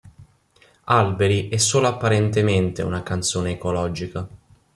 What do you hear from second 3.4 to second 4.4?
ecologica.